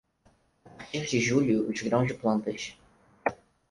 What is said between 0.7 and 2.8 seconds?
partir de julho, os grãos de plantas.